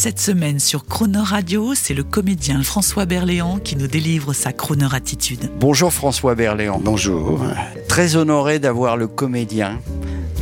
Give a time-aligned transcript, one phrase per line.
[0.00, 4.86] Cette semaine sur Croner Radio, c'est le comédien François Berléand qui nous délivre sa Croner
[4.94, 5.50] attitude.
[5.58, 6.80] Bonjour François Berléand.
[6.84, 7.40] Bonjour.
[7.88, 9.80] Très honoré d'avoir le comédien,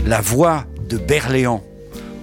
[0.04, 1.64] la voix de Berléand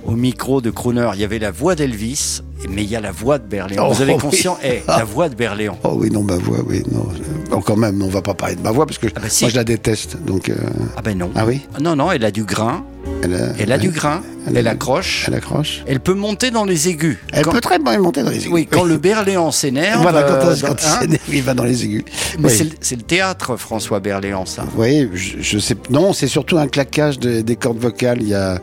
[0.05, 1.09] au micro de Crooner.
[1.16, 3.88] Il y avait la voix d'Elvis, mais il y a la voix de Berléand.
[3.90, 4.20] Oh, Vous avez oui.
[4.20, 5.79] conscience Eh, La voix de Berléand.
[5.84, 7.07] Oh oui, non, ma voix, oui, non.
[7.52, 9.45] Encore même, on va pas parler de ma voix parce que Ah bah si.
[9.45, 10.18] moi je la déteste.
[10.23, 10.55] Donc, euh,
[10.95, 11.31] Ah ben non.
[11.35, 12.85] ah oui, Non, non, elle a du grain.
[13.23, 14.22] Elle a, Elle a ouais, du grain.
[14.54, 15.26] Elle accroche.
[15.27, 15.84] Elle accroche.
[15.88, 17.18] Elle peut monter dans les aigus.
[17.32, 18.52] Elle Quand- peut très bien monter dans les aigus.
[18.52, 20.02] Oui, quand le Berléand s'énerve.
[20.02, 22.04] Voilà, quand, euh, quand hein, il s'énerve, il va dans les aigus.
[22.40, 22.71] Mais Oui.
[22.82, 24.65] c'est le- théâtre, François Berléand, ça.
[24.77, 25.76] Oui, je, je sais.
[25.90, 28.20] Non, c'est surtout un claquage de- des cordes vocales.
[28.21, 28.60] Il y a,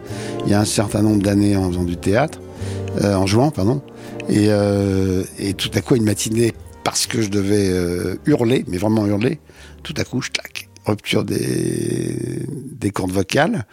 [0.47, 2.41] il y a un certain nombre d'années en faisant du théâtre,
[3.03, 3.81] euh, en jouant, pardon.
[4.29, 6.53] Et, euh, et tout à coup, une matinée,
[6.85, 7.71] parce que je devais
[8.27, 9.41] hurler, mais vraiment hurler,
[9.83, 10.69] tout à coup, je claque.
[10.87, 12.43] Rupture des,
[12.81, 13.67] des cordes vocales,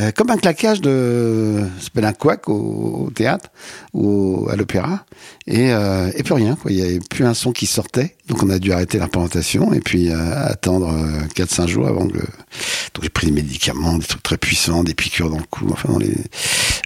[0.00, 3.50] Euh, comme un claquage de, s'appelle un couac au, au théâtre
[3.92, 5.06] ou à l'opéra,
[5.46, 6.56] et, euh, et plus rien.
[6.56, 6.72] Quoi.
[6.72, 9.72] Il n'y avait plus un son qui sortait, donc on a dû arrêter la représentation
[9.72, 12.18] et puis euh, attendre euh, 4-5 jours avant que.
[12.18, 15.68] Donc j'ai pris des médicaments, des trucs très puissants, des piqûres dans le cou.
[15.70, 16.16] Enfin, dans les.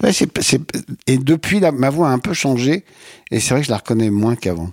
[0.03, 0.61] Ouais, c'est, c'est...
[1.07, 2.85] Et depuis, la, ma voix a un peu changé,
[3.31, 4.71] et c'est vrai que je la reconnais moins qu'avant.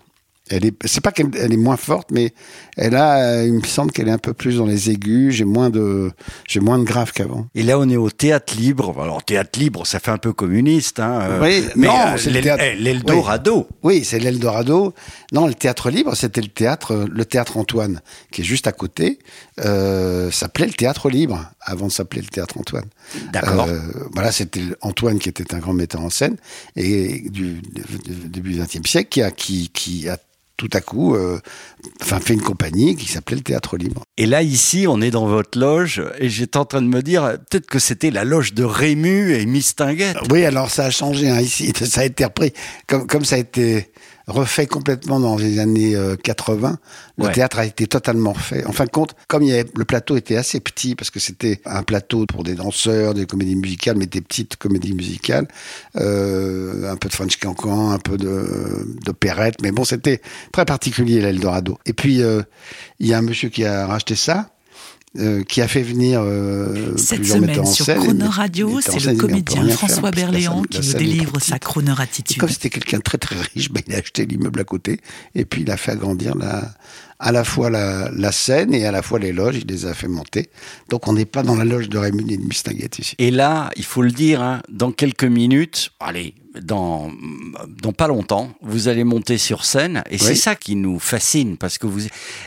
[0.50, 2.32] Elle est, c'est pas qu'elle elle est moins forte, mais
[2.78, 5.34] elle a, euh, il me semble qu'elle est un peu plus dans les aigus.
[5.34, 6.12] J'ai moins de,
[6.48, 7.48] j'ai moins de grave qu'avant.
[7.56, 8.94] Et là, on est au théâtre libre.
[9.02, 11.00] Alors, théâtre libre, ça fait un peu communiste.
[11.00, 13.68] Hein, euh, Oui, mais non, euh, c'est eh, l'Eldorado.
[13.82, 14.94] Oui, c'est l'Eldorado.
[15.32, 18.02] Non, le théâtre libre, c'était le théâtre, le théâtre Antoine,
[18.32, 19.18] qui est juste à côté.
[19.62, 22.86] Euh, s'appelait le théâtre libre avant de s'appeler le théâtre Antoine.
[23.34, 23.66] D'accord.
[23.68, 23.80] Euh,
[24.14, 26.36] voilà, c'était Antoine qui était un grand metteur en scène
[26.76, 27.62] et du, du-
[28.22, 30.18] du début du XXe siècle qui a qui, qui a
[30.58, 31.40] tout à coup, euh,
[32.02, 34.04] enfin, fait une compagnie qui s'appelait le Théâtre Libre.
[34.18, 36.02] Et là, ici, on est dans votre loge.
[36.20, 39.46] Et j'étais en train de me dire, peut-être que c'était la loge de Rému et
[39.46, 40.18] Mistinguette.
[40.30, 41.74] Oui, alors ça a changé hein, ici.
[41.86, 42.52] Ça a été repris
[42.88, 43.92] comme comme ça a été
[44.28, 46.78] refait complètement dans les années euh, 80.
[47.18, 47.32] Le Ouais.
[47.32, 48.66] théâtre a été totalement refait.
[48.66, 51.20] En fin de compte, comme il y avait, le plateau était assez petit parce que
[51.20, 55.48] c'était un plateau pour des danseurs, des comédies musicales, mais des petites comédies musicales,
[55.98, 60.22] euh, un peu de French Cancan, un peu de d'opérette, mais bon, c'était
[60.52, 61.78] très particulier l'Eldorado.
[61.86, 62.42] Et puis euh,
[63.00, 64.50] il y a un monsieur qui a racheté ça.
[65.18, 68.22] Euh, qui a fait venir euh, Cette plusieurs metteurs semaine en sur scène.
[68.22, 72.38] Et- Radio, c'est le comédien faire François Berléand qui nous délivre sa Et attitude.
[72.38, 75.00] comme c'était quelqu'un de très très riche, ben, il a acheté l'immeuble à côté
[75.34, 76.74] et puis il a fait agrandir la,
[77.20, 79.94] à la fois la, la scène et à la fois les loges, il les a
[79.94, 80.50] fait monter.
[80.90, 83.16] Donc on n'est pas dans la loge de Rémus et de Mistinguette ici.
[83.18, 87.12] Et là, il faut le dire, hein, dans quelques minutes, allez, dans,
[87.82, 90.04] dans pas longtemps, vous allez monter sur scène.
[90.10, 92.02] Et c'est ça qui nous fascine parce que vous,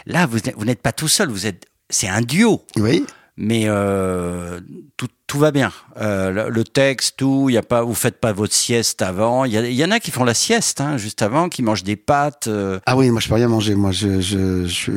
[0.06, 2.62] là, vous n'êtes pas tout seul, vous êtes, c'est un duo.
[2.76, 3.04] Oui,
[3.40, 4.58] mais euh,
[4.96, 5.70] tout, tout va bien.
[6.00, 9.44] Euh, le, texte, tout, y a pas, vous faites pas votre sieste avant.
[9.44, 11.94] Il y, y en a qui font la sieste hein, juste avant, qui mangent des
[11.94, 12.48] pâtes.
[12.48, 14.92] euh, ah oui, moi je peux rien manger, moi je, je, je suis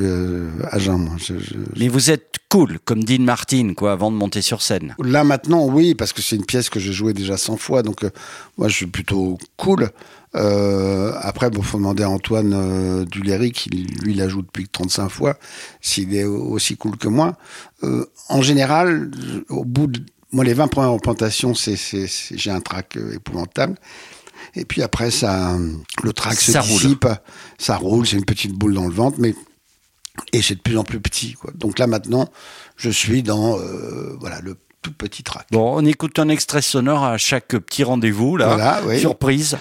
[0.71, 1.13] à jeun, moi.
[1.23, 1.35] Je,
[1.77, 4.95] mais vous êtes cool, comme Dean Martin, quoi, avant de monter sur scène.
[5.03, 8.03] Là maintenant, oui, parce que c'est une pièce que j'ai jouée déjà 100 fois, donc
[8.57, 9.91] moi je suis plutôt cool.
[10.35, 15.09] Euh, après, bon, faut demander à Antoine euh, Duléry, qui lui la joue depuis 35
[15.09, 15.35] fois,
[15.81, 17.37] s'il est aussi cool que moi.
[17.83, 19.11] Euh, en général,
[19.49, 19.99] au bout de
[20.31, 23.75] moi, les 20 premières représentations, c'est, c'est, c'est- j'ai un trac euh, épouvantable.
[24.55, 25.57] Et puis après, ça,
[26.03, 26.71] le trac se Ça roule.
[26.71, 27.07] dissipe,
[27.57, 29.35] ça roule, c'est une petite boule dans le ventre, mais
[30.33, 31.33] et c'est de plus en plus petit.
[31.33, 31.51] Quoi.
[31.55, 32.27] Donc là maintenant,
[32.77, 35.47] je suis dans euh, voilà le tout petit trac.
[35.51, 38.47] Bon, on écoute un extrait sonore à chaque petit rendez-vous, là.
[38.47, 38.99] Voilà, oui.
[38.99, 39.57] Surprise.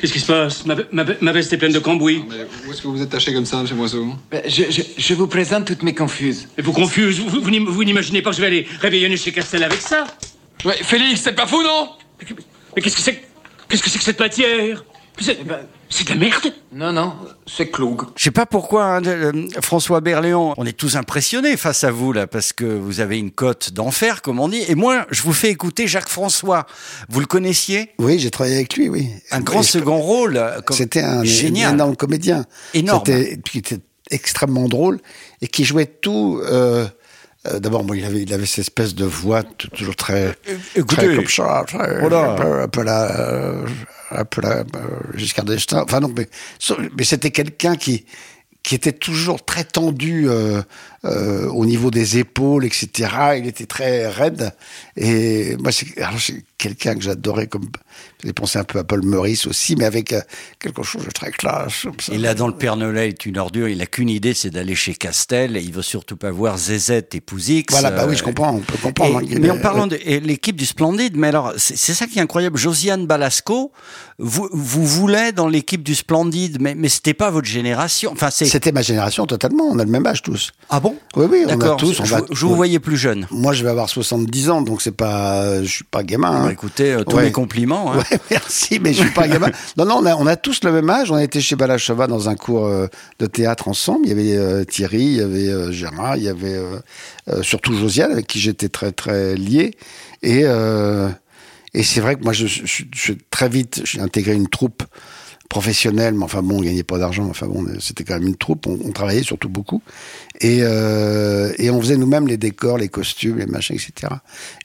[0.00, 2.24] Qu'est-ce qui se passe ma, ma- ma veste est pleine de cambouis.
[2.28, 2.36] Mais
[2.66, 4.06] où est-ce que vous êtes taché comme ça, chez Moiseau?
[4.30, 6.48] Ben, Je, je, je vous présente toutes mes confuses.
[6.56, 9.62] Et vous confuse, vous, vous vous n'imaginez pas que je vais aller réveillonner chez Castel
[9.62, 10.06] avec ça?
[10.64, 11.90] Ouais, Félix, c'est pas fou, non?
[12.74, 13.26] Mais qu'est-ce que c'est que-
[13.68, 14.84] Qu'est-ce que c'est que cette matière?
[15.20, 15.38] C'est
[15.92, 17.14] c'est de la merde Non, non,
[17.46, 18.02] c'est Cloug.
[18.16, 21.90] Je sais pas pourquoi, hein, de- euh, François Berléand, on est tous impressionnés face à
[21.90, 24.62] vous là, parce que vous avez une cote d'enfer, comme on dit.
[24.68, 26.66] Et moi, je vous fais écouter Jacques François.
[27.08, 27.90] Vous le connaissiez?
[27.98, 29.08] Oui, j'ai travaillé avec lui, oui.
[29.32, 30.36] Un grand je- second rôle.
[30.36, 31.70] euh, comme- C'était un, génial.
[31.72, 32.44] un énorme comédien.
[32.72, 33.02] Énorme.
[33.04, 33.78] C'était, était
[34.12, 35.00] extrêmement drôle
[35.42, 36.40] et qui jouait tout.
[36.44, 36.86] euh,
[37.46, 40.36] euh, D'abord, bon, il avait, il avait cette espèce de voix toujours très,
[40.76, 42.32] écoutez, très comme ça, très, voilà.
[42.32, 43.66] un peu, un peu la, euh,
[44.10, 44.64] un peu la euh,
[45.14, 45.82] Giscard d'Estaing.
[45.84, 46.28] Enfin non, mais,
[46.96, 48.04] mais c'était quelqu'un qui
[48.62, 50.62] qui était toujours très tendu euh,
[51.04, 53.08] euh, au niveau des épaules, etc.
[53.38, 54.52] Il était très raide.
[54.96, 55.86] Et moi, c'est
[56.58, 57.68] quelqu'un que j'adorais, comme
[58.22, 60.20] j'ai pensé un peu à Paul Meurice aussi, mais avec euh,
[60.58, 61.86] quelque chose de très classe.
[62.12, 64.74] Il a dans le Père Noël est une ordure, il a qu'une idée, c'est d'aller
[64.74, 67.64] chez Castel, et il veut surtout pas voir Zezette et Pouzix.
[67.70, 69.18] Voilà, bah oui, euh, je comprends, on peut comprendre.
[69.18, 72.18] hein, Et- mais en parlant de et l'équipe du Splendide, mais alors c'est ça qui
[72.18, 72.58] est incroyable.
[72.58, 73.72] Josiane Balasco,
[74.18, 78.12] vous, vous voulez dans l'équipe du Splendide, mais mais c'était pas votre génération.
[78.12, 80.52] Enfin C'était ma génération totalement, on a le même âge tous.
[80.68, 80.89] ah bon?
[81.16, 82.00] Oui, oui, on a tous.
[82.00, 83.26] On je, va- vous- je vous voyais plus jeune.
[83.30, 86.30] Moi, je vais avoir 70 ans, donc c'est pas, je suis pas gamin.
[86.30, 86.44] hein.
[86.46, 87.24] Bah, écoutez, euh, tous Ouais.
[87.24, 87.92] mes compliments.
[87.92, 87.98] hein.
[87.98, 89.50] Ouais, merci, mais je suis pas gamin.
[89.76, 91.10] Non, non, on a, on a tous le même âge.
[91.10, 92.86] On a été chez Balachova dans un cours euh,
[93.18, 94.00] de théâtre ensemble.
[94.04, 96.54] Il y avait euh, Thierry, il y avait euh, Gérard, il y avait
[97.28, 99.76] euh, surtout Josiane, avec qui j'étais très très lié.
[100.22, 100.44] Et
[101.72, 104.82] et c'est vrai que moi, je, je, je- je- très vite, j'ai intégré une troupe
[105.50, 108.68] professionnelle, mais enfin bon, on gagnait pas d'argent, enfin bon, c'était quand même une troupe,
[108.68, 109.82] on, travaillait surtout beaucoup,
[110.40, 114.14] et, euh, et on faisait nous-mêmes les décors, les costumes, les machins, etc.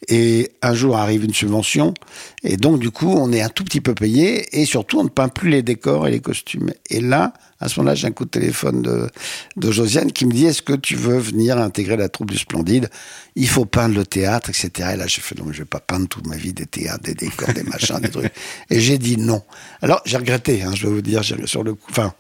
[0.08, 1.96] Et un jour arrive une subvention,
[2.44, 5.10] et donc du coup, on est un tout petit peu payé, et surtout, on ne
[5.10, 6.70] peint plus les décors et les costumes.
[6.92, 9.10] Et là, à ce moment-là, j'ai un coup de téléphone de,
[9.56, 12.90] de Josiane qui me dit Est-ce que tu veux venir intégrer la troupe du Splendide?
[13.36, 14.90] Il faut peindre le théâtre, etc.
[14.94, 17.14] Et là, j'ai fait Non, je vais pas peindre toute ma vie des théâtres, des
[17.14, 18.32] décors, des machins, des trucs.
[18.70, 19.42] Et j'ai dit non.
[19.82, 21.88] Alors, j'ai regretté, hein, je vais vous dire, sur le coup.
[21.90, 22.14] Enfin,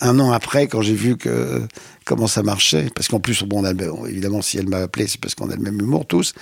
[0.00, 1.62] un an après, quand j'ai vu que
[2.04, 3.72] comment ça marchait, parce qu'en plus, bon, on a,
[4.08, 6.34] évidemment, si elle m'a appelé, c'est parce qu'on a le même humour tous.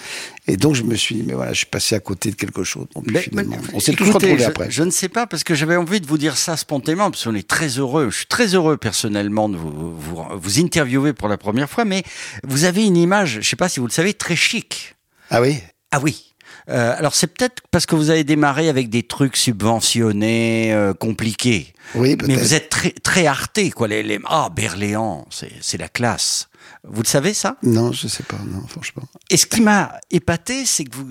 [0.46, 2.64] Et donc, je me suis dit Mais voilà, je suis passé à côté de quelque
[2.64, 2.86] chose.
[2.94, 4.70] Bon, puis Mais- finalement, mais- on s'est tous retrouvés je, après.
[4.70, 7.34] Je ne sais pas parce que j'avais envie de vous dire ça spontanément parce qu'on
[7.34, 8.10] est très heureux.
[8.10, 12.02] Je suis très heureux personnellement de vous, vous, vous interviewer pour la première fois, mais
[12.44, 14.96] vous avez une image, je ne sais pas si vous le savez, très chic.
[15.30, 15.58] Ah oui?
[15.90, 16.27] Ah oui.
[16.68, 21.72] Euh, alors c'est peut-être parce que vous avez démarré avec des trucs subventionnés, euh, compliqués.
[21.94, 22.38] Oui, Mais peut-être.
[22.40, 23.88] vous êtes très, très arté, quoi.
[23.88, 26.47] Les, les- Ah, Berléand, c'est la classe.
[26.84, 27.56] Vous le savez, ça?
[27.62, 29.02] Non, je sais pas, non, franchement.
[29.30, 31.06] et ce qui m'a épaté, c'est que vous,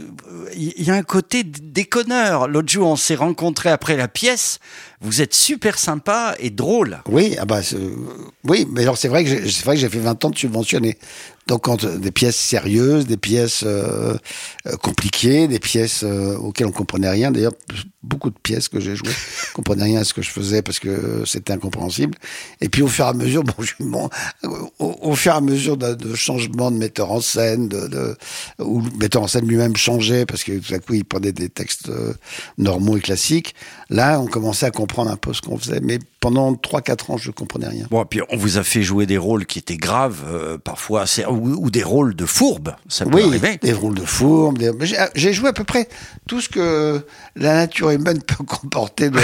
[0.55, 2.47] il y a un côté déconneur.
[2.47, 4.59] L'autre jour, on s'est rencontrés après la pièce.
[5.01, 6.99] Vous êtes super sympa et drôle.
[7.07, 7.77] Oui, ah bah, c'est-
[8.45, 10.37] oui, mais alors c'est vrai que j'ai- c'est vrai que j'ai fait 20 ans de
[10.37, 10.97] subventionné.
[11.45, 14.17] Donc quand euh, des pièces sérieuses, des pièces euh,
[14.65, 17.31] euh, compliquées, des pièces euh, auxquelles on comprenait rien.
[17.31, 17.53] D'ailleurs,
[18.03, 19.07] beaucoup de pièces que j'ai jouées,
[19.53, 22.17] on comprenait rien à ce que je faisais parce que euh, c'était incompréhensible.
[22.59, 24.09] Et puis au fur et à mesure, bon, je- bon,
[24.79, 28.15] au, au fur et à mesure de, changement de metteur en scène, de
[28.59, 31.49] où le metteur en scène lui-même changeait parce que tout à coup il prenait des
[31.49, 32.13] textes euh,
[32.57, 33.55] normaux et classiques.
[33.89, 35.79] Là, on commençait à comprendre un peu ce qu'on faisait.
[35.81, 37.85] Mais pendant 3-4 ans, je comprenais rien.
[37.89, 41.65] Bon, puis on vous a fait jouer des rôles qui étaient graves, euh, parfois, ou,
[41.65, 42.75] ou des rôles de fourbe.
[42.89, 43.57] Ça peut Oui, arriver.
[43.61, 44.57] des rôles de fourbe.
[44.57, 44.85] des- mais
[45.15, 45.87] J'ai joué à peu près
[46.27, 47.01] tout ce que
[47.37, 49.19] la nature humaine peut comporter de,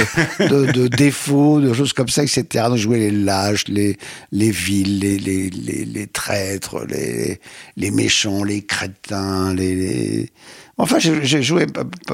[0.47, 2.45] de, de défauts, de choses comme ça, etc.
[2.69, 3.97] Donc, jouer les lâches, les,
[4.31, 7.41] les vils, les, les, les, les traîtres, les,
[7.75, 10.29] les méchants, les crétins, les...
[10.77, 11.67] Enfin, j'ai joué,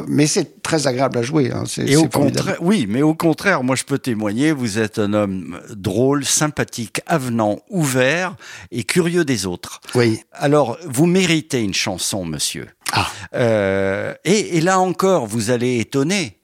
[0.08, 1.50] mais c'est très agréable à jouer.
[1.52, 1.64] Hein.
[1.78, 5.62] Et au contraire, oui, mais au contraire, moi je peux témoigner, vous êtes un homme
[5.70, 8.36] drôle, sympathique, avenant, ouvert
[8.72, 9.80] et curieux des autres.
[9.96, 10.20] Oui.
[10.34, 12.68] Alors, vous méritez une chanson, monsieur.
[12.92, 13.08] Ah.
[13.34, 16.40] Euh, et, et là encore, vous allez étonner.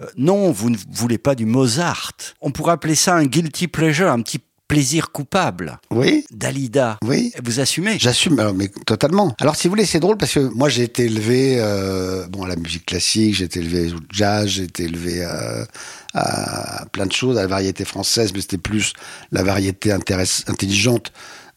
[0.00, 2.12] Euh, non, vous ne voulez pas du Mozart.
[2.40, 5.78] On pourrait appeler ça un guilty pleasure, un petit plaisir coupable.
[5.90, 6.24] Oui.
[6.30, 6.98] Dalida.
[7.04, 7.32] Oui.
[7.42, 9.34] Vous assumez J'assume, alors, mais totalement.
[9.40, 12.48] Alors, si vous voulez, c'est drôle parce que moi, j'ai été élevé euh, bon, à
[12.48, 15.66] la musique classique, j'ai été élevé au jazz, j'ai été élevé à,
[16.14, 18.92] à plein de choses, à la variété française, mais c'était plus
[19.32, 21.12] la variété intelligente.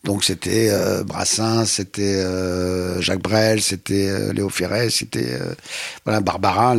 [0.06, 5.54] Donc, c'était euh, Brassens, c'était euh, Jacques Brel, c'était euh, Léo Ferré, c'était euh,
[6.06, 6.74] voilà, Barbara,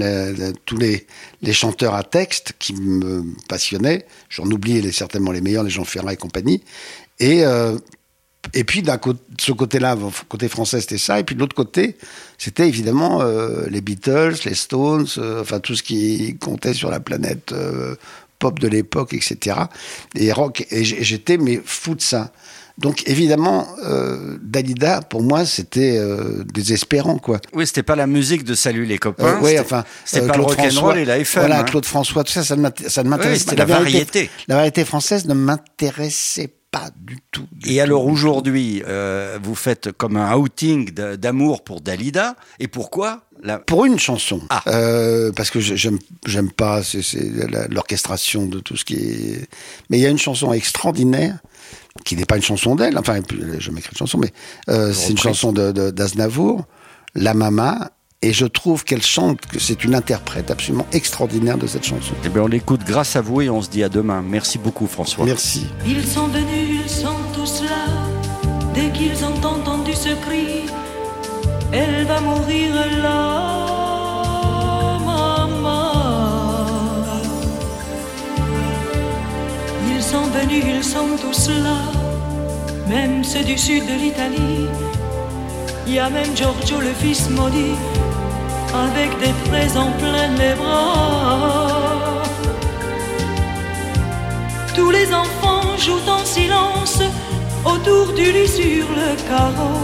[0.64, 1.06] tous les,
[1.42, 4.06] les chanteurs à texte qui me passionnaient.
[4.30, 6.62] J'en oublie les, certainement les meilleurs, les Jean Ferrat et compagnie.
[7.18, 7.42] Et
[8.54, 9.98] et puis d'un côté, ce côté-là,
[10.30, 11.20] côté français, c'était ça.
[11.20, 11.98] Et puis de l'autre côté,
[12.38, 13.22] c'était évidemment
[13.68, 15.06] les Beatles, les Stones,
[15.38, 17.52] enfin tout ce qui comptait sur la planète
[18.40, 19.56] pop de l'époque, etc.
[20.16, 20.66] Et rock.
[20.70, 22.32] Et j'étais mais fou de ça.
[22.80, 27.38] Donc évidemment, euh, Dalida, pour moi, c'était euh, désespérant, quoi.
[27.52, 29.36] Oui, c'était pas la musique de Salut les copains.
[29.36, 31.40] Euh, oui, enfin, c'était euh, pas le Claude rock'n'roll François, et la FM.
[31.42, 31.64] Voilà, hein.
[31.64, 33.50] Claude François, tout ça, ça ne m'int- ça ne m'intéresse Oui, pas.
[33.50, 34.30] c'était la variété.
[34.48, 37.46] La variété française ne m'intéressait pas du tout.
[37.52, 42.36] du Et tout, alors aujourd'hui, euh, vous faites comme un outing de- d'amour pour Dalida.
[42.58, 44.62] Et pourquoi La- Pour une chanson, Ah.
[44.66, 46.82] Euh, parce que j'aime j'aime pas
[47.70, 49.48] l'orchestration de tout ce qui est.
[49.88, 51.38] Mais il y a une chanson extraordinaire
[52.04, 52.98] qui n'est pas une chanson d'elle.
[52.98, 53.20] Enfin,
[53.58, 54.32] je m'écris une chanson, mais
[54.68, 56.66] euh, c'est une chanson de de- d'Aznavour,
[57.14, 57.90] La Mama.
[58.22, 62.12] Et je trouve qu'elle chante, que c'est une interprète absolument extraordinaire de cette chanson.
[62.22, 64.20] Eh bien, on l'écoute grâce à vous et on se dit à demain.
[64.20, 65.24] Merci beaucoup, François.
[65.24, 65.64] Merci.
[65.86, 66.59] Ils sont venus
[69.00, 70.66] qu'ils ont entendu ce cri.
[71.72, 73.26] Elle va mourir là.
[79.92, 81.78] Ils sont venus, ils sont tous là,
[82.88, 84.66] même ceux du sud de l'Italie.
[85.86, 87.76] Il y a même Giorgio, le fils maudit,
[88.84, 92.22] avec des présents plein les bras.
[94.74, 97.00] Tous les enfants jouent en silence
[97.64, 99.80] autour du lit sur le carreau.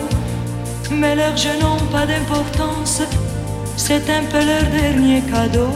[0.91, 3.03] Mais leurs jeux n'ont pas d'importance,
[3.77, 5.73] c'est un peu leur dernier cadeau.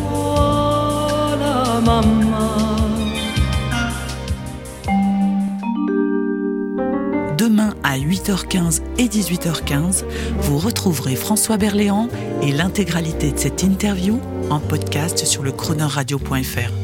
[7.39, 10.05] Demain à 8h15 et 18h15,
[10.43, 12.09] vous retrouverez François Berléand
[12.43, 16.80] et l'intégralité de cette interview en podcast sur le chroneurradio.fr.